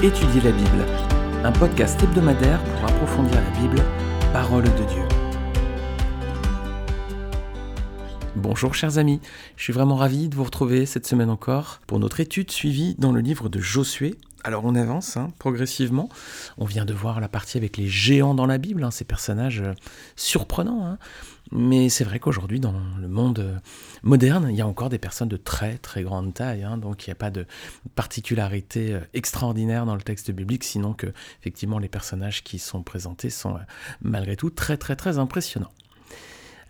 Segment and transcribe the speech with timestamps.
[0.00, 0.86] Étudier la Bible,
[1.42, 3.82] un podcast hebdomadaire pour approfondir la Bible,
[4.32, 5.02] parole de Dieu.
[8.36, 9.20] Bonjour chers amis,
[9.56, 13.10] je suis vraiment ravi de vous retrouver cette semaine encore pour notre étude suivie dans
[13.10, 14.14] le livre de Josué.
[14.48, 16.08] Alors on avance hein, progressivement,
[16.56, 19.60] on vient de voir la partie avec les géants dans la Bible, hein, ces personnages
[19.60, 19.74] euh,
[20.16, 20.86] surprenants.
[20.86, 20.96] Hein.
[21.52, 23.60] Mais c'est vrai qu'aujourd'hui, dans le monde
[24.02, 27.12] moderne, il y a encore des personnes de très très grande taille, donc il n'y
[27.12, 27.44] a pas de
[27.94, 31.08] particularité euh, extraordinaire dans le texte biblique, sinon que
[31.40, 33.60] effectivement les personnages qui sont présentés sont euh,
[34.00, 35.72] malgré tout très très très impressionnants.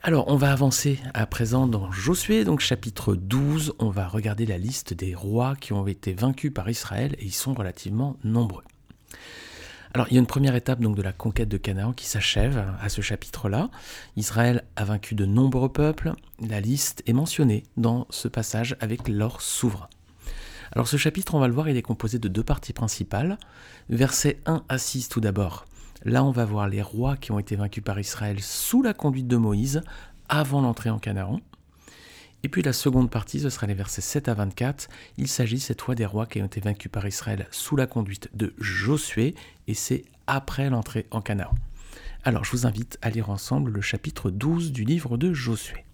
[0.01, 3.75] Alors, on va avancer à présent dans Josué, donc chapitre 12.
[3.81, 7.35] On va regarder la liste des rois qui ont été vaincus par Israël et ils
[7.35, 8.63] sont relativement nombreux.
[9.95, 12.65] Alors, il y a une première étape donc de la conquête de Canaan qui s'achève
[12.81, 13.71] à ce chapitre-là.
[14.17, 16.13] Israël a vaincu de nombreux peuples.
[16.49, 19.89] La liste est mentionnée dans ce passage avec leur souverain.
[20.71, 23.37] Alors, ce chapitre, on va le voir, il est composé de deux parties principales.
[23.89, 25.67] Versets 1 à 6 tout d'abord.
[26.05, 29.27] Là, on va voir les rois qui ont été vaincus par Israël sous la conduite
[29.27, 29.83] de Moïse
[30.29, 31.41] avant l'entrée en Canaan.
[32.45, 34.89] Et puis la seconde partie, ce sera les versets 7 à 24.
[35.17, 38.31] Il s'agit cette fois des rois qui ont été vaincus par Israël sous la conduite
[38.35, 39.35] de Josué,
[39.67, 41.55] et c'est après l'entrée en Canaan.
[42.23, 45.85] Alors je vous invite à lire ensemble le chapitre 12 du livre de Josué.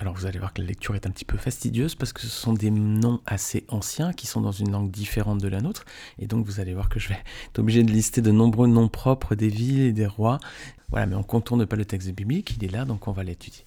[0.00, 2.28] Alors vous allez voir que la lecture est un petit peu fastidieuse parce que ce
[2.28, 5.84] sont des noms assez anciens qui sont dans une langue différente de la nôtre.
[6.18, 8.88] Et donc vous allez voir que je vais être obligé de lister de nombreux noms
[8.88, 10.40] propres des villes et des rois.
[10.88, 13.22] Voilà, mais on ne contourne pas le texte biblique, il est là, donc on va
[13.24, 13.66] l'étudier.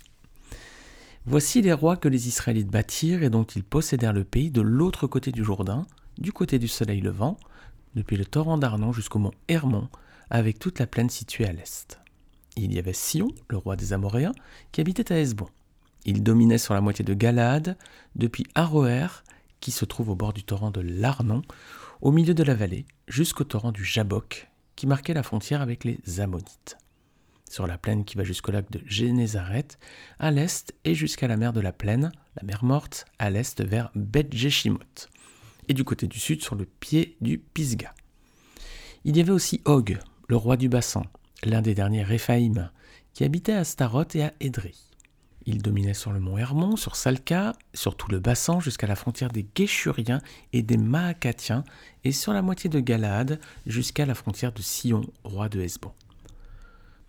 [1.28, 5.06] Voici les rois que les Israélites bâtirent et dont ils possédèrent le pays de l'autre
[5.06, 5.86] côté du Jourdain,
[6.18, 7.38] du côté du soleil levant,
[7.94, 9.88] depuis le torrent d'Arnon jusqu'au mont Hermon,
[10.32, 12.00] avec toute la plaine située à l'est.
[12.58, 14.34] Il y avait Sion, le roi des Amoréens,
[14.72, 15.48] qui habitait à Hesbon.
[16.06, 17.78] Il dominait sur la moitié de Galaad,
[18.16, 19.08] depuis Aroer,
[19.60, 21.42] qui se trouve au bord du torrent de l'Arnon,
[22.02, 26.20] au milieu de la vallée, jusqu'au torrent du Jabok, qui marquait la frontière avec les
[26.20, 26.78] Ammonites
[27.54, 29.78] sur la plaine qui va jusqu'au lac de Génézareth,
[30.18, 33.92] à l'est et jusqu'à la mer de la plaine, la mer morte, à l'est vers
[33.94, 35.10] Bet Jeshimoth,
[35.68, 37.94] et du côté du sud sur le pied du Pisga.
[39.06, 41.04] Il y avait aussi Og, le roi du bassin,
[41.44, 42.72] l'un des derniers Réphaïm,
[43.14, 44.74] qui habitait à Staroth et à Édrei.
[45.46, 49.30] Il dominait sur le mont Hermon, sur Salka, sur tout le bassin jusqu'à la frontière
[49.30, 50.22] des Géshuriens
[50.54, 51.66] et des Maacatiens,
[52.06, 55.92] et sur la moitié de Galaad jusqu'à la frontière de Sion, roi de Hesbon.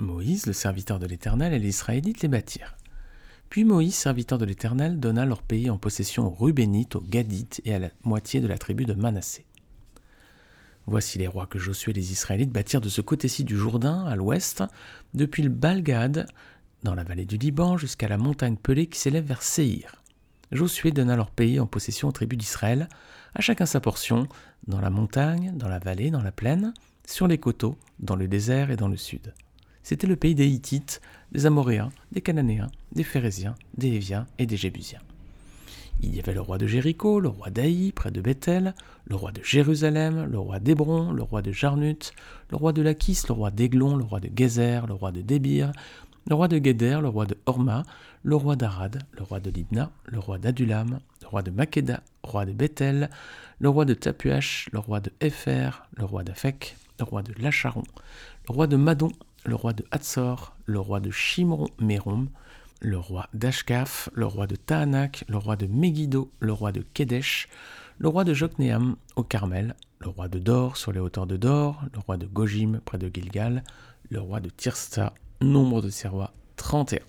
[0.00, 2.76] Moïse, le serviteur de l'Éternel, et les Israélites les bâtirent.
[3.50, 7.74] Puis Moïse, serviteur de l'Éternel, donna leur pays en possession aux Rubénites, aux Gadites et
[7.74, 9.46] à la moitié de la tribu de Manassé.
[10.86, 14.16] Voici les rois que Josué et les Israélites bâtirent de ce côté-ci du Jourdain, à
[14.16, 14.64] l'ouest,
[15.14, 16.26] depuis le Balgad,
[16.84, 20.02] dans la vallée du Liban, jusqu'à la montagne pelée qui s'élève vers Séhir.
[20.52, 22.88] Josué donna leur pays en possession aux tribus d'Israël,
[23.34, 24.28] à chacun sa portion,
[24.68, 26.74] dans la montagne, dans la vallée, dans la plaine,
[27.06, 29.32] sur les coteaux, dans le désert et dans le sud.
[29.82, 31.00] C'était le pays des Hittites,
[31.32, 35.00] des Amoréens, des Cananéens, des Phérésiens, des Héviens et des Jébusiens.
[36.02, 38.74] Il y avait le roi de Jéricho, le roi d'Aï, près de Bethel,
[39.06, 42.12] le roi de Jérusalem, le roi d'Hébron, le roi de Jarnut,
[42.50, 45.72] le roi de Lachis, le roi d'Aiglon, le roi de Gézer, le roi de Débir,
[46.26, 47.84] le roi de Guéder, le roi de Horma,
[48.22, 52.46] le roi d'Arad, le roi de Libna, le roi d'Adulam, le roi de Makeda, roi
[52.46, 53.10] de Bethel,
[53.58, 57.84] le roi de Tapuach, le roi de Épher, le roi d'Afek, le roi de Lacharon,
[58.48, 59.12] le roi de Madon,
[59.44, 62.28] le roi de Hatzor, le roi de Shimron-Mérom,
[62.80, 67.48] le roi d'Ashkaf, le roi de Tahanak, le roi de Megiddo, le roi de Kedesh,
[67.98, 71.82] le roi de Jokneam au Carmel, le roi de Dor sur les hauteurs de Dor,
[71.92, 73.62] le roi de Gojim près de Gilgal,
[74.10, 77.00] le roi de Tirsta, nombre de ces rois 31.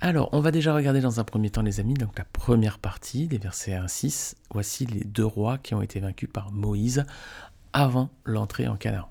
[0.00, 3.26] Alors, on va déjà regarder dans un premier temps, les amis, donc la première partie,
[3.26, 4.36] des versets 1 à 6.
[4.52, 7.04] Voici les deux rois qui ont été vaincus par Moïse
[7.72, 9.08] avant l'entrée en Canaan.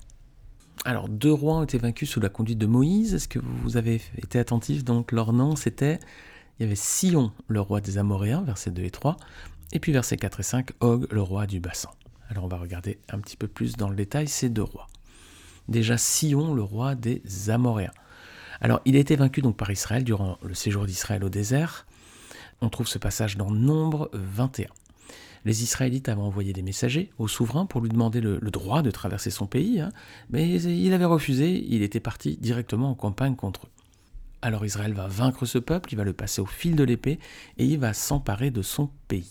[0.86, 3.12] Alors, deux rois ont été vaincus sous la conduite de Moïse.
[3.12, 5.98] Est-ce que vous avez été attentif Donc, leur nom, c'était.
[6.58, 9.18] Il y avait Sion, le roi des Amoréens, versets 2 et 3.
[9.72, 11.90] Et puis, versets 4 et 5, Og, le roi du bassin.
[12.30, 14.86] Alors, on va regarder un petit peu plus dans le détail ces deux rois.
[15.68, 17.92] Déjà, Sion, le roi des Amoréens.
[18.60, 21.86] Alors, il a été vaincu donc par Israël durant le séjour d'Israël au désert.
[22.60, 24.66] On trouve ce passage dans Nombre 21
[25.44, 29.30] les Israélites avaient envoyé des messagers au souverain pour lui demander le, droit de traverser
[29.30, 29.90] son pays, hein,
[30.30, 33.70] mais il avait refusé, il était parti directement en campagne contre eux.
[34.42, 37.18] Alors Israël va vaincre ce peuple, il va le passer au fil de l'épée,
[37.56, 39.30] et il va s'emparer de son pays.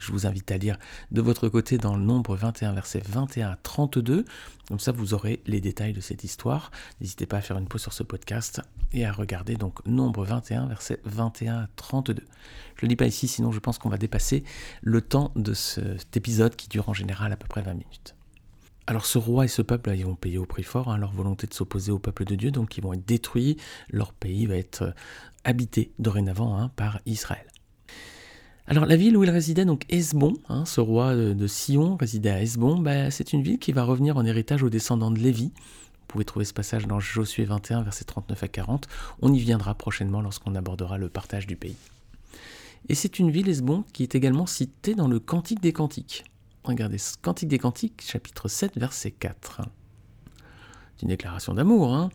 [0.00, 0.78] Je vous invite à lire
[1.12, 4.24] de votre côté dans le nombre 21, versets 21 à 32.
[4.66, 6.70] Comme ça, vous aurez les détails de cette histoire.
[7.00, 8.62] N'hésitez pas à faire une pause sur ce podcast
[8.92, 12.14] et à regarder donc nombre 21, versets 21 à 32.
[12.14, 14.42] Je ne le dis pas ici, sinon je pense qu'on va dépasser
[14.80, 18.14] le temps de cet épisode qui dure en général à peu près 20 minutes.
[18.86, 21.46] Alors ce roi et ce peuple, ils vont payer au prix fort hein, leur volonté
[21.46, 23.58] de s'opposer au peuple de Dieu, donc ils vont être détruits,
[23.90, 24.92] leur pays va être euh,
[25.44, 27.46] habité dorénavant hein, par Israël.
[28.70, 32.40] Alors la ville où il résidait, donc Esbon, hein, ce roi de, Sion résidait à
[32.40, 35.46] Esbon, bah, c'est une ville qui va revenir en héritage aux descendants de Lévi.
[35.46, 38.86] Vous pouvez trouver ce passage dans Josué 21, versets 39 à 40.
[39.22, 41.74] On y viendra prochainement lorsqu'on abordera le partage du pays.
[42.88, 46.22] Et c'est une ville, Esbon, qui est également citée dans le Cantique des Cantiques.
[46.62, 49.62] Regardez, Cantique des Cantiques, chapitre 7, verset 4.
[50.96, 51.92] C'est une déclaration d'amour.
[51.92, 52.10] Hein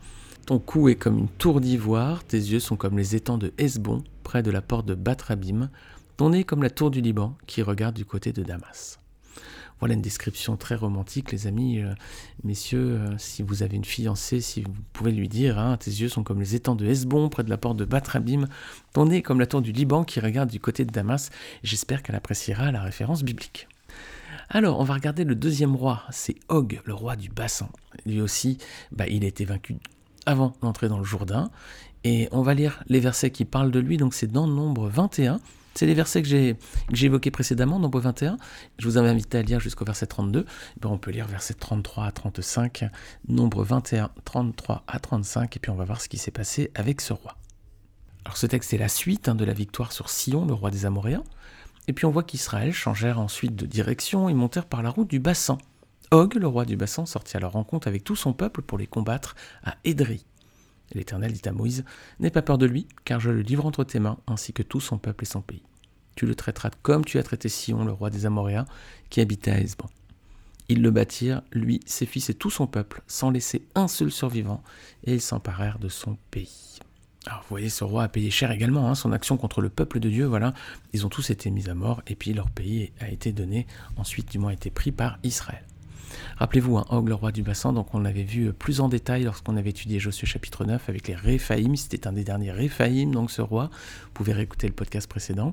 [0.46, 4.04] Ton cou est comme une tour d'ivoire, tes yeux sont comme les étangs de Hesbon,
[4.22, 5.68] près de la porte de Batrabim,
[6.16, 8.98] ton nez est comme la tour du Liban, qui regarde du côté de Damas.
[9.78, 11.80] Voilà une description très romantique, les amis.
[11.80, 11.92] Euh,
[12.44, 16.08] messieurs, euh, si vous avez une fiancée, si vous pouvez lui dire hein, Tes yeux
[16.08, 18.46] sont comme les étangs de Hesbon, près de la porte de Batrabim.
[18.94, 21.28] Ton nez comme la tour du Liban qui regarde du côté de Damas.
[21.62, 23.68] J'espère qu'elle appréciera la référence biblique.
[24.48, 27.68] Alors, on va regarder le deuxième roi, c'est Og, le roi du bassin.
[28.06, 28.58] Lui aussi,
[28.92, 29.76] bah, il a été vaincu
[30.24, 31.50] avant d'entrer dans le Jourdain.
[32.04, 35.40] Et on va lire les versets qui parlent de lui, donc c'est dans Nombre 21.
[35.76, 36.56] C'est les versets que j'ai,
[37.04, 38.38] évoqués précédemment, Nombre 21.
[38.78, 40.46] Je vous invite à lire jusqu'au verset 32.
[40.80, 42.86] Ben, on peut lire verset 33 à 35,
[43.28, 47.02] Nombre 21, 33 à 35, et puis on va voir ce qui s'est passé avec
[47.02, 47.36] ce roi.
[48.24, 50.86] Alors ce texte est la suite hein, de la victoire sur Sion, le roi des
[50.86, 51.24] Amoréens.
[51.88, 55.20] Et puis on voit qu'Israël changèrent ensuite de direction et montèrent par la route du
[55.20, 55.58] Bassan.
[56.10, 58.86] Og, le roi du Bassan, sortit à leur rencontre avec tout son peuple pour les
[58.86, 60.24] combattre à Édri.
[60.94, 61.84] L'Éternel dit à Moïse
[62.20, 64.80] N'aie pas peur de lui, car je le livre entre tes mains, ainsi que tout
[64.80, 65.62] son peuple et son pays.
[66.14, 68.66] Tu le traiteras comme tu as traité Sion, le roi des Amoréens,
[69.10, 69.90] qui habitait à Esban.
[70.68, 74.62] Ils le bâtirent, lui, ses fils et tout son peuple, sans laisser un seul survivant,
[75.04, 76.78] et ils s'emparèrent de son pays.
[77.26, 80.00] Alors vous voyez, ce roi a payé cher également, hein, son action contre le peuple
[80.00, 80.54] de Dieu, voilà.
[80.92, 83.66] Ils ont tous été mis à mort, et puis leur pays a été donné,
[83.96, 85.64] ensuite du moins été pris par Israël.
[86.38, 89.56] Rappelez-vous, hein, Og, le roi du bassin, donc on l'avait vu plus en détail lorsqu'on
[89.56, 93.42] avait étudié Josué chapitre 9 avec les Réphaïm, c'était un des derniers Réphaïm, donc ce
[93.42, 93.70] roi,
[94.04, 95.52] vous pouvez réécouter le podcast précédent.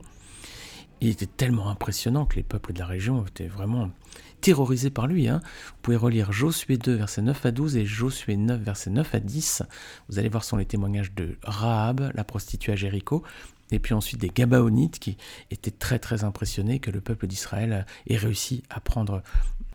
[1.02, 3.92] Il était tellement impressionnant que les peuples de la région étaient vraiment
[4.40, 5.28] terrorisé par lui.
[5.28, 5.42] Hein.
[5.44, 9.20] Vous pouvez relire Josué 2, versets 9 à 12 et Josué 9, versets 9 à
[9.20, 9.64] 10.
[10.10, 13.24] Vous allez voir, sont les témoignages de Rahab, la prostituée à Jéricho,
[13.72, 15.18] et puis ensuite des Gabaonites qui
[15.50, 19.24] étaient très très impressionnés que le peuple d'Israël ait réussi à prendre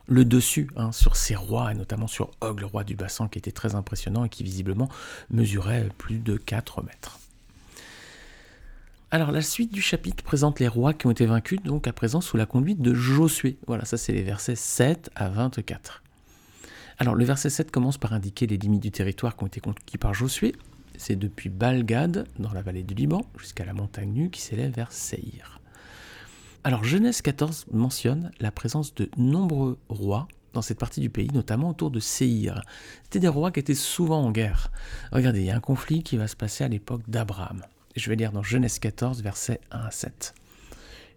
[0.08, 3.38] le dessus hein, sur ces rois, et notamment sur Og, le roi du bassin, qui
[3.38, 4.88] était très impressionnant et qui visiblement
[5.30, 7.20] mesurait plus de 4 mètres.
[9.10, 12.20] Alors la suite du chapitre présente les rois qui ont été vaincus, donc à présent
[12.20, 13.56] sous la conduite de Josué.
[13.66, 16.02] Voilà, ça c'est les versets 7 à 24.
[16.98, 19.96] Alors le verset 7 commence par indiquer les limites du territoire qui ont été conquis
[19.96, 20.54] par Josué.
[20.98, 24.92] C'est depuis Balgad, dans la vallée du Liban, jusqu'à la montagne nue qui s'élève vers
[24.92, 25.57] Seir.
[26.68, 31.70] Alors Genèse 14 mentionne la présence de nombreux rois dans cette partie du pays, notamment
[31.70, 32.60] autour de Seir.
[33.04, 34.70] C'était des rois qui étaient souvent en guerre.
[35.10, 37.62] Regardez, il y a un conflit qui va se passer à l'époque d'Abraham.
[37.96, 40.34] Je vais lire dans Genèse 14, versets 1 à 7.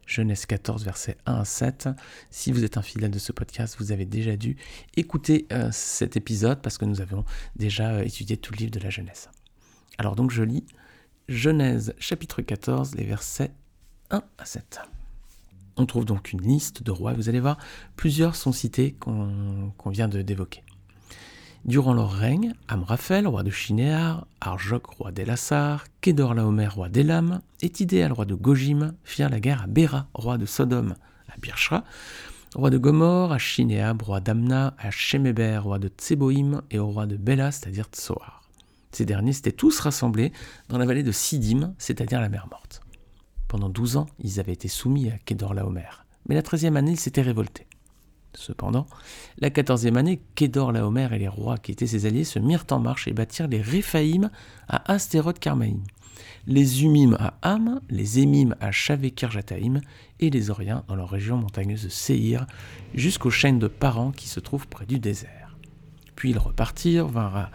[0.06, 1.89] Genèse 14, versets 1 à 7.
[2.30, 4.56] Si vous êtes un fidèle de ce podcast, vous avez déjà dû
[4.95, 7.25] écouter euh, cet épisode parce que nous avons
[7.57, 9.27] déjà euh, étudié tout le livre de la Genèse.
[9.98, 10.63] Alors donc je lis
[11.27, 13.51] Genèse chapitre 14, les versets
[14.12, 14.79] 1 à 7.
[15.77, 17.57] On trouve donc une liste de rois, vous allez voir,
[17.95, 20.63] plusieurs sont cités qu'on vient d'évoquer.
[21.63, 28.11] Durant leur règne, Amraphel, roi de Shinéar, Arjok, roi d'Elassar, Kedorlaomer, roi d'Elam, et Tidéal,
[28.11, 30.95] roi de Gojim, firent la guerre à Béra, roi de Sodome,
[31.29, 31.83] à Birshra,
[32.55, 37.05] roi de Gomor, à Shinéab, roi d'Amna, à Shemeber, roi de Tseboïm, et au roi
[37.05, 38.41] de Béla, c'est-à-dire Tsoar.
[38.91, 40.33] Ces derniers s'étaient tous rassemblés
[40.67, 42.81] dans la vallée de Sidim, c'est-à-dire la mer morte.
[43.51, 47.22] Pendant douze ans, ils avaient été soumis à Kedorlaomer, mais la treizième année, ils s'étaient
[47.22, 47.67] révoltés.
[48.34, 48.88] Cependant,
[49.39, 52.79] la quatorzième année, Kédor Laomer et les rois qui étaient ses alliés se mirent en
[52.79, 54.29] marche et bâtirent les Réphaïm
[54.70, 55.81] à Astéroth Karmaïm,
[56.48, 59.81] les Umim à Ham, les Émim à Shavé Kirjataïm
[60.22, 62.48] et les Oriens dans leur région montagneuse de Séhir
[62.93, 65.58] jusqu'aux chaînes de Paran qui se trouvent près du désert.
[66.15, 67.51] Puis ils repartirent, vinrent à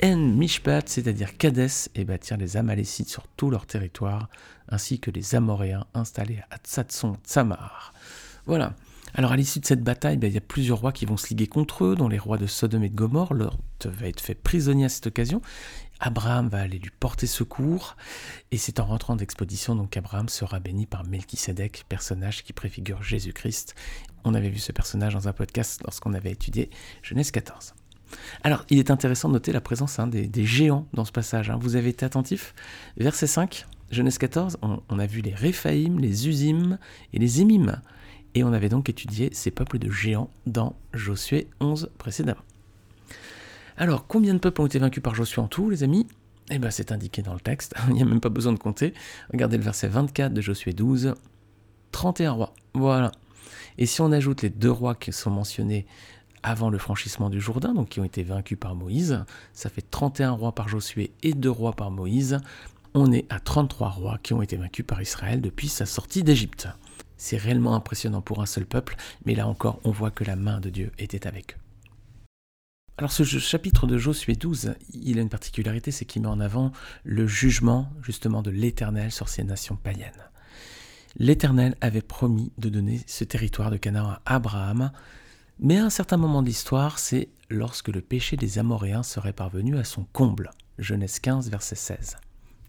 [0.00, 4.28] En Mishpat, c'est-à-dire Kadès, et bâtirent les Amalécites sur tout leur territoire,
[4.68, 7.92] ainsi que les Amoréens installés à Tsatson Tsamar.
[8.46, 8.74] Voilà,
[9.14, 11.28] Alors à l'issue de cette bataille, ben, il y a plusieurs rois qui vont se
[11.30, 13.34] liguer contre eux, dont les rois de Sodome et de Gomorre.
[13.34, 15.42] Lot va être fait prisonnier à cette occasion.
[15.98, 17.96] Abraham va aller lui porter secours,
[18.52, 23.74] et c'est en rentrant d'expédition donc qu'Abraham sera béni par Melchisedec, personnage qui préfigure Jésus-Christ.
[24.22, 26.70] On avait vu ce personnage dans un podcast lorsqu'on avait étudié
[27.02, 27.74] Genèse 14.
[28.42, 31.50] Alors, il est intéressant de noter la présence hein, des, géants dans ce passage.
[31.50, 31.58] Hein.
[31.60, 32.54] Vous avez été attentif?
[32.96, 36.78] Verset 5, Genèse 14, on, a vu les Réphaïm, les Usim
[37.12, 37.80] et les Émim.
[38.34, 42.42] Et on avait donc étudié ces peuples de géants dans Josué 11 précédemment.
[43.76, 46.06] Alors, combien de peuples ont été vaincus par Josué en tout, les amis?
[46.50, 48.92] Eh bien, c'est indiqué dans le texte, il n'y a même pas besoin de compter.
[49.32, 51.14] Regardez le verset 24 de Josué 12.
[51.92, 53.12] 31 rois, voilà.
[53.78, 55.86] Et si on ajoute les deux rois qui sont mentionnés
[56.42, 60.32] avant le franchissement du Jourdain, donc qui ont été vaincus par Moïse, ça fait 31
[60.32, 62.38] rois par Josué et 2 rois par Moïse.
[62.94, 66.68] On est à 33 rois qui ont été vaincus par Israël depuis sa sortie d'Égypte.
[67.16, 70.60] C'est réellement impressionnant pour un seul peuple, mais là encore, on voit que la main
[70.60, 71.58] de Dieu était avec eux.
[72.98, 76.72] Alors ce chapitre de Josué 12, il a une particularité, c'est qu'il met en avant
[77.04, 80.28] le jugement justement de l'Éternel sur ces nations païennes.
[81.16, 84.90] L'Éternel avait promis de donner ce territoire de Canaan à Abraham,
[85.60, 89.76] mais à un certain moment de l'histoire, c'est lorsque le péché des Amoréens serait parvenu
[89.76, 90.50] à son comble.
[90.78, 92.16] Genèse 15, verset 16.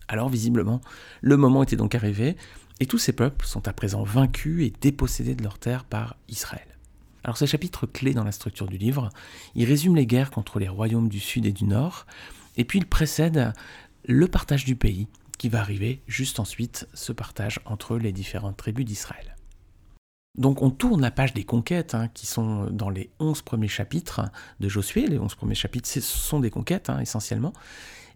[0.08, 0.82] Alors visiblement,
[1.22, 2.36] le moment était donc arrivé,
[2.80, 6.66] et tous ces peuples sont à présent vaincus et dépossédés de leurs terres par Israël.
[7.24, 9.10] Alors ce chapitre clé dans la structure du livre,
[9.54, 12.08] il résume les guerres contre les royaumes du sud et du nord,
[12.58, 13.54] et puis il précède
[14.06, 18.86] le partage du pays, qui va arriver juste ensuite, ce partage entre les différentes tribus
[18.86, 19.36] d'Israël.
[20.38, 24.22] Donc on tourne la page des conquêtes, hein, qui sont dans les onze premiers chapitres
[24.60, 25.08] de Josué.
[25.08, 27.54] Les onze premiers chapitres, ce sont des conquêtes, hein, essentiellement.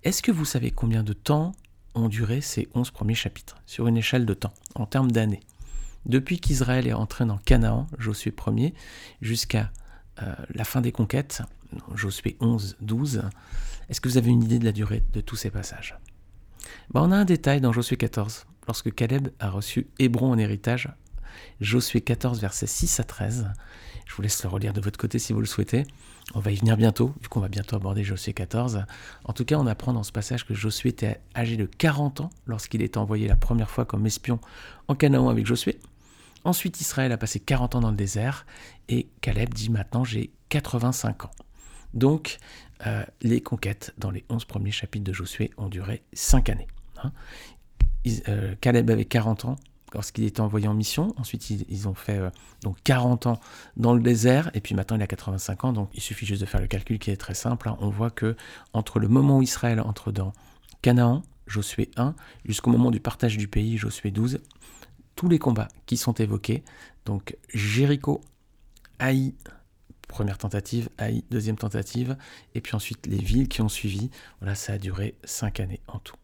[0.03, 1.53] Est-ce que vous savez combien de temps
[1.95, 5.41] ont duré ces onze premiers chapitres, sur une échelle de temps, en termes d'années?
[6.05, 8.73] Depuis qu'Israël est entré dans Canaan, Josué 1er,
[9.21, 9.71] jusqu'à
[10.21, 11.41] euh, la fin des conquêtes,
[11.95, 13.23] Josué 11, 12,
[13.89, 15.97] est-ce que vous avez une idée de la durée de tous ces passages?
[16.93, 20.89] Ben, On a un détail dans Josué 14, lorsque Caleb a reçu Hébron en héritage
[21.61, 23.51] Josué 14, versets 6 à 13.
[24.05, 25.85] Je vous laisse le relire de votre côté si vous le souhaitez.
[26.35, 28.85] On va y venir bientôt, vu qu'on va bientôt aborder Josué 14.
[29.25, 32.29] En tout cas, on apprend dans ce passage que Josué était âgé de 40 ans
[32.45, 34.39] lorsqu'il est envoyé la première fois comme espion
[34.87, 35.79] en Canaan avec Josué.
[36.45, 38.45] Ensuite, Israël a passé 40 ans dans le désert
[38.89, 41.31] et Caleb dit maintenant j'ai 85 ans.
[41.93, 42.37] Donc,
[42.85, 46.67] euh, les conquêtes dans les 11 premiers chapitres de Josué ont duré 5 années.
[47.03, 47.11] Hein.
[48.27, 49.55] Euh, Caleb avait 40 ans,
[49.93, 51.13] lorsqu'il était envoyé en mission.
[51.17, 52.29] Ensuite, ils, ont fait euh,
[52.61, 53.39] donc 40 ans
[53.77, 56.45] dans le désert, et puis maintenant il a 85 ans, donc il suffit juste de
[56.45, 57.69] faire le calcul qui est très simple.
[57.69, 57.77] Hein.
[57.79, 58.35] On voit que
[58.73, 60.33] entre le moment où Israël entre dans
[60.81, 64.39] Canaan, Josué 1, jusqu'au moment du partage du pays, Josué 12,
[65.15, 66.63] tous les combats qui sont évoqués,
[67.05, 68.21] donc Jéricho,
[68.99, 69.33] Haï,
[70.07, 72.17] première tentative, Haï, deuxième tentative,
[72.55, 74.09] et puis ensuite les villes qui ont suivi,
[74.39, 76.15] voilà, ça a duré 5 années en tout.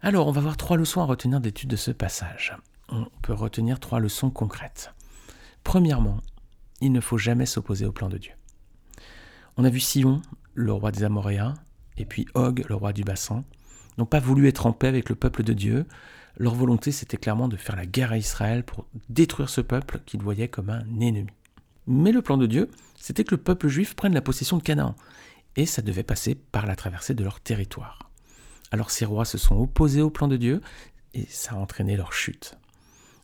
[0.00, 2.56] Alors, on va voir trois leçons à retenir d'étude de ce passage.
[2.88, 4.94] On peut retenir trois leçons concrètes.
[5.64, 6.18] Premièrement,
[6.80, 8.32] il ne faut jamais s'opposer au plan de Dieu.
[9.56, 10.22] On a vu Sion,
[10.54, 11.54] le roi des Amoréens,
[11.96, 13.42] et puis Og, le roi du Bassan,
[13.98, 15.84] n'ont pas voulu être en paix avec le peuple de Dieu.
[16.36, 20.22] Leur volonté, c'était clairement de faire la guerre à Israël pour détruire ce peuple qu'ils
[20.22, 21.26] voyaient comme un ennemi.
[21.88, 24.94] Mais le plan de Dieu, c'était que le peuple juif prenne la possession de Canaan,
[25.56, 28.07] et ça devait passer par la traversée de leur territoire.
[28.70, 30.60] Alors ces rois se sont opposés au plan de Dieu
[31.14, 32.56] et ça a entraîné leur chute.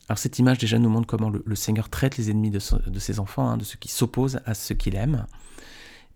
[0.07, 3.49] Alors cette image déjà nous montre comment le, Seigneur traite les ennemis de, ses enfants,
[3.49, 5.25] hein, de ceux qui s'opposent à ceux qu'il aime.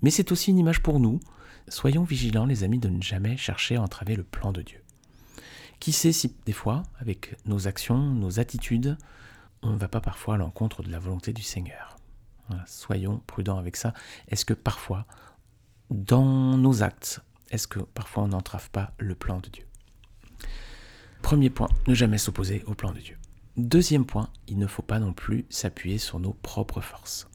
[0.01, 1.19] Mais c'est aussi une image pour nous.
[1.67, 4.79] Soyons vigilants les amis de ne jamais chercher à entraver le plan de Dieu.
[5.79, 8.97] Qui sait si des fois, avec nos actions, nos attitudes,
[9.61, 11.97] on ne va pas parfois à l'encontre de la volonté du Seigneur.
[12.65, 13.93] soyons prudents avec ça.
[14.27, 15.05] Est-ce que parfois,
[15.89, 19.65] dans nos actes, est-ce que parfois on n'entrave pas le plan de Dieu?
[21.21, 23.17] Premier point, ne jamais s'opposer au plan de Dieu.
[23.57, 27.27] Deuxième point, il ne faut pas non plus s'appuyer sur nos propres forces.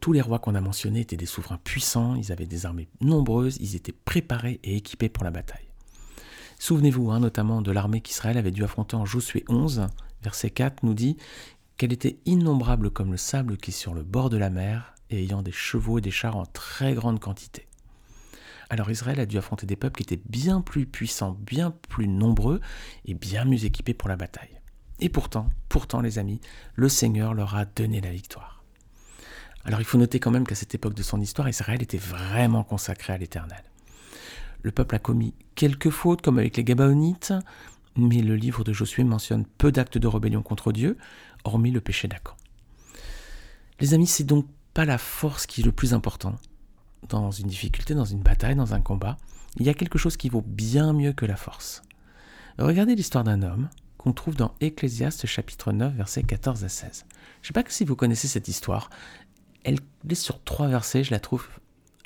[0.00, 3.56] Tous les rois qu'on a mentionnés étaient des souverains puissants, ils avaient des armées nombreuses,
[3.60, 5.66] ils étaient préparés et équipés pour la bataille.
[6.58, 9.86] Souvenez-vous hein, notamment de l'armée qu'Israël avait dû affronter en Josué 11,
[10.22, 11.16] verset 4 nous dit
[11.76, 15.22] qu'elle était innombrable comme le sable qui est sur le bord de la mer et
[15.22, 17.66] ayant des chevaux et des chars en très grande quantité.
[18.74, 22.60] Alors Israël a dû affronter des peuples qui étaient bien plus puissants, bien plus nombreux
[23.04, 24.60] et bien mieux équipés pour la bataille.
[24.98, 26.40] Et pourtant, pourtant les amis,
[26.74, 28.64] le Seigneur leur a donné la victoire.
[29.64, 32.64] Alors il faut noter quand même qu'à cette époque de son histoire, Israël était vraiment
[32.64, 33.62] consacré à l'Éternel.
[34.62, 37.32] Le peuple a commis quelques fautes, comme avec les Gabaonites,
[37.94, 40.98] mais le livre de Josué mentionne peu d'actes de rébellion contre Dieu,
[41.44, 42.34] hormis le péché d'Acan.
[43.78, 46.34] Les amis, c'est donc pas la force qui est le plus important
[47.08, 49.16] dans une difficulté, dans une bataille, dans un combat.
[49.56, 51.82] Il y a quelque chose qui vaut bien mieux que la force.
[52.58, 53.68] Regardez l'histoire d'un homme
[53.98, 57.06] qu'on trouve dans Ecclésiaste chapitre 9 versets 14 à 16.
[57.42, 58.90] Je ne sais pas si vous connaissez cette histoire.
[59.64, 61.46] Elle est sur trois versets, je la trouve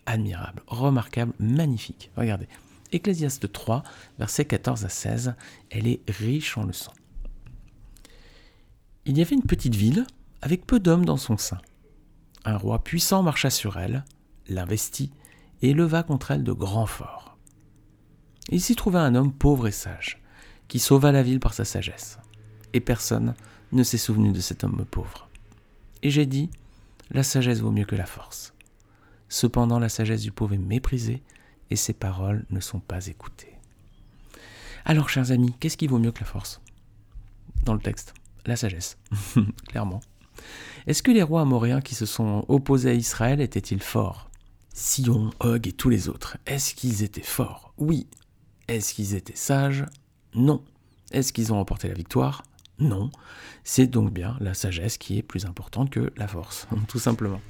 [0.07, 2.11] admirable, remarquable, magnifique.
[2.17, 2.49] Regardez.
[2.93, 3.83] Ecclésiaste 3,
[4.19, 5.35] versets 14 à 16,
[5.71, 6.93] elle est riche en leçons.
[9.05, 10.07] Il y avait une petite ville
[10.40, 11.59] avec peu d'hommes dans son sein.
[12.45, 14.05] Un roi puissant marcha sur elle,
[14.49, 15.11] l'investit
[15.62, 17.37] et leva contre elle de grands forts.
[18.49, 20.23] Il s'y trouva un homme pauvre et sage,
[20.69, 22.19] qui sauva la ville par sa sagesse.
[22.73, 23.35] Et personne
[23.73, 25.28] ne s'est souvenu de cet homme pauvre.
[26.02, 26.50] Et j'ai dit,
[27.11, 28.55] la sagesse vaut mieux que la force.
[29.28, 31.23] Cependant la sagesse du pauvre est méprisée,
[31.71, 33.55] et ses paroles ne sont pas écoutées.
[34.87, 36.62] Alors, chers amis, qu'est-ce qui vaut mieux que la force?
[37.64, 38.14] Dans le texte,
[38.47, 38.97] la sagesse,
[39.69, 40.00] clairement.
[40.87, 44.27] Est-ce que les rois amoréens qui se sont opposés à Israël étaient-ils forts?
[44.80, 47.75] Sion, Og et tous les autres, est-ce qu'ils étaient forts?
[47.78, 48.06] Oui.
[48.68, 49.85] Est-ce qu'ils étaient sages?
[50.35, 50.62] Non.
[51.11, 52.44] Est-ce qu'ils ont remporté la victoire?
[52.78, 53.11] Non.
[53.64, 57.40] C'est donc bien la sagesse qui est plus importante que la force, tout simplement.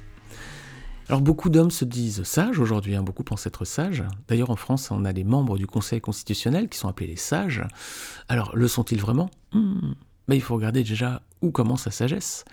[1.07, 4.03] Alors beaucoup d'hommes se disent sages aujourd'hui, hein, beaucoup pensent être sages.
[4.27, 7.61] D'ailleurs en France, on a des membres du Conseil constitutionnel qui sont appelés les sages.
[8.27, 9.29] Alors le sont-ils vraiment?
[9.53, 9.93] Hmm.
[10.29, 12.43] Il faut regarder déjà où commence la sagesse.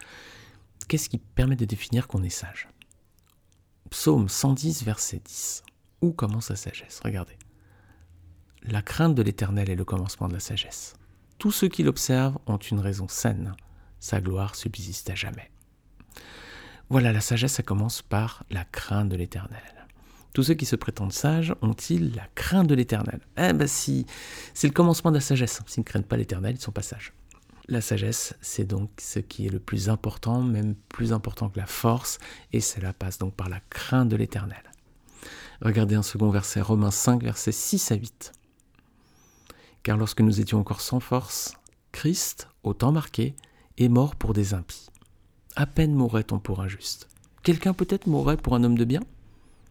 [0.86, 2.68] Qu'est-ce qui permet de définir qu'on est sage?
[3.90, 5.62] Psaume 110, verset 10.
[6.02, 7.00] Où commence la sagesse?
[7.04, 7.38] Regardez.
[8.62, 10.94] La crainte de l'Éternel est le commencement de la sagesse.
[11.38, 13.54] Tous ceux qui l'observent ont une raison saine.
[14.00, 15.50] Sa gloire subsiste à jamais.
[16.88, 19.62] Voilà, la sagesse, ça commence par la crainte de l'Éternel.
[20.32, 23.20] Tous ceux qui se prétendent sages ont-ils la crainte de l'Éternel?
[23.38, 24.04] Eh ben si,
[24.52, 25.62] c'est le commencement de la sagesse.
[25.66, 27.12] S'ils ne craignent pas l'Éternel, ils ne sont pas sages.
[27.68, 31.66] La sagesse, c'est donc ce qui est le plus important, même plus important que la
[31.66, 32.18] force,
[32.52, 34.62] et cela passe donc par la crainte de l'Éternel.
[35.60, 38.32] Regardez un second verset, Romains 5, versets 6 à 8.
[39.82, 41.54] Car lorsque nous étions encore sans force,
[41.90, 43.34] Christ, au temps marqué,
[43.78, 44.86] est mort pour des impies.
[45.56, 47.08] À peine mourrait-on pour un juste.
[47.42, 49.00] Quelqu'un peut-être mourrait pour un homme de bien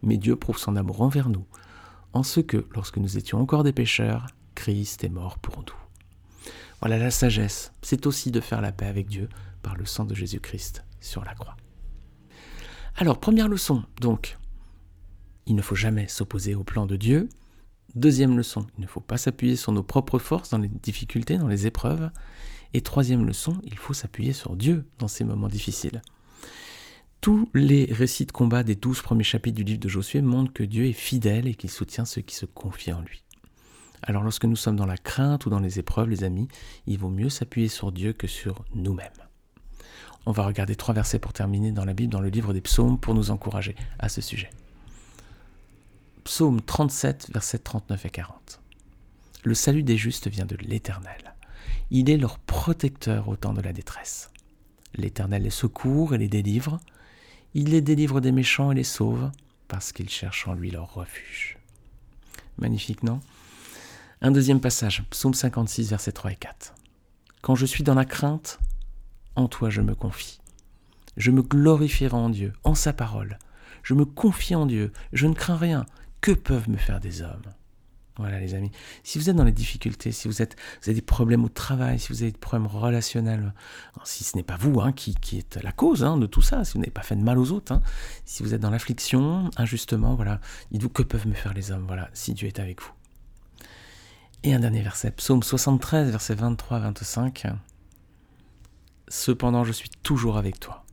[0.02, 1.46] Mais Dieu prouve son amour envers nous,
[2.12, 5.85] en ce que, lorsque nous étions encore des pécheurs, Christ est mort pour nous.
[6.80, 9.28] Voilà la sagesse, c'est aussi de faire la paix avec Dieu
[9.62, 11.56] par le sang de Jésus-Christ sur la croix.
[12.96, 14.38] Alors, première leçon, donc,
[15.46, 17.28] il ne faut jamais s'opposer au plan de Dieu.
[17.94, 21.48] Deuxième leçon, il ne faut pas s'appuyer sur nos propres forces dans les difficultés, dans
[21.48, 22.10] les épreuves.
[22.74, 26.02] Et troisième leçon, il faut s'appuyer sur Dieu dans ces moments difficiles.
[27.20, 30.62] Tous les récits de combat des douze premiers chapitres du livre de Josué montrent que
[30.62, 33.25] Dieu est fidèle et qu'il soutient ceux qui se confient en lui.
[34.02, 36.48] Alors lorsque nous sommes dans la crainte ou dans les épreuves, les amis,
[36.86, 39.10] il vaut mieux s'appuyer sur Dieu que sur nous-mêmes.
[40.26, 42.98] On va regarder trois versets pour terminer dans la Bible, dans le livre des psaumes,
[42.98, 44.50] pour nous encourager à ce sujet.
[46.24, 48.60] Psaume 37, versets 39 et 40.
[49.44, 51.34] Le salut des justes vient de l'Éternel.
[51.92, 54.30] Il est leur protecteur au temps de la détresse.
[54.96, 56.80] L'Éternel les secourt et les délivre.
[57.54, 59.30] Il les délivre des méchants et les sauve,
[59.68, 61.58] parce qu'ils cherchent en lui leur refuge.
[62.58, 63.20] Magnifique, non?
[64.26, 66.74] Un deuxième passage, psaume 56, versets 3 et 4.
[67.42, 68.58] Quand je suis dans la crainte,
[69.36, 70.40] en toi je me confie.
[71.16, 73.38] Je me glorifierai en Dieu, en sa parole.
[73.84, 75.86] Je me confie en Dieu, je ne crains rien.
[76.20, 77.54] Que peuvent me faire des hommes?
[78.16, 78.72] Voilà les amis.
[79.04, 82.00] Si vous êtes dans les difficultés, si vous, êtes, vous avez des problèmes au travail,
[82.00, 83.54] si vous avez des problèmes relationnels,
[84.02, 86.72] si ce n'est pas vous hein, qui, êtes la cause hein, de tout ça, si
[86.72, 87.82] vous n'avez pas fait de mal aux autres, hein,
[88.24, 90.40] si vous êtes dans l'affliction, injustement, voilà,
[90.72, 92.90] dites-vous que peuvent me faire les hommes, voilà, si Dieu est avec vous.
[94.46, 97.52] Et un dernier verset, psaume 73, verset 23-25.
[99.08, 100.84] Cependant, je suis toujours avec toi.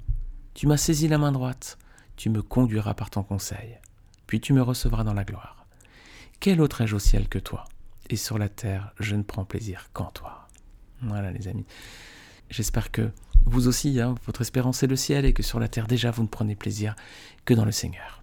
[0.55, 1.77] Tu m'as saisi la main droite,
[2.15, 3.77] tu me conduiras par ton conseil,
[4.25, 5.67] puis tu me recevras dans la gloire.
[6.39, 7.65] Quel autre ai-je au ciel que toi?
[8.09, 10.47] Et sur la terre, je ne prends plaisir qu'en toi.
[11.03, 11.67] Voilà les amis.
[12.49, 13.11] J'espère que
[13.45, 16.23] vous aussi, hein, votre espérance est le ciel et que sur la terre déjà vous
[16.23, 16.95] ne prenez plaisir
[17.45, 18.22] que dans le Seigneur.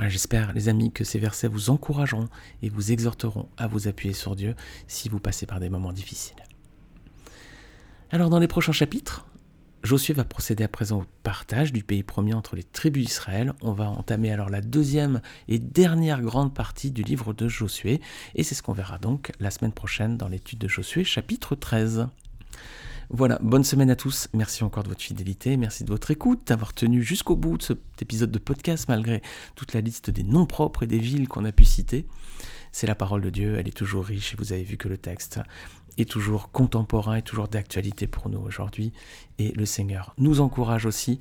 [0.00, 2.28] J'espère les amis que ces versets vous encourageront
[2.62, 4.54] et vous exhorteront à vous appuyer sur Dieu
[4.86, 6.36] si vous passez par des moments difficiles.
[8.10, 9.26] Alors dans les prochains chapitres,
[9.82, 13.52] Josué va procéder à présent au partage du pays promis entre les tribus d'Israël.
[13.62, 18.00] On va entamer alors la deuxième et dernière grande partie du livre de Josué,
[18.34, 22.08] et c'est ce qu'on verra donc la semaine prochaine dans l'étude de Josué, chapitre 13.
[23.10, 26.74] Voilà, bonne semaine à tous, merci encore de votre fidélité, merci de votre écoute, d'avoir
[26.74, 29.22] tenu jusqu'au bout de cet épisode de podcast malgré
[29.54, 32.04] toute la liste des noms propres et des villes qu'on a pu citer.
[32.72, 34.98] C'est la parole de Dieu, elle est toujours riche et vous avez vu que le
[34.98, 35.38] texte
[35.98, 38.92] est toujours contemporain et toujours d'actualité pour nous aujourd'hui.
[39.38, 41.20] Et le Seigneur nous encourage aussi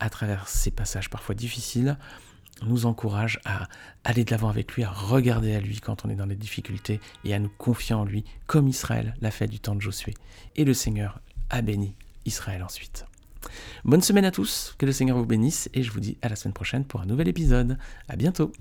[0.00, 1.96] à travers ces passages parfois difficiles,
[2.66, 3.68] nous encourage à
[4.04, 7.00] aller de l'avant avec lui, à regarder à lui quand on est dans les difficultés
[7.24, 10.14] et à nous confier en lui, comme Israël l'a fait du temps de Josué.
[10.56, 11.20] Et le Seigneur
[11.50, 11.94] a béni
[12.24, 13.06] Israël ensuite.
[13.84, 16.36] Bonne semaine à tous, que le Seigneur vous bénisse et je vous dis à la
[16.36, 17.78] semaine prochaine pour un nouvel épisode.
[18.08, 18.52] À bientôt.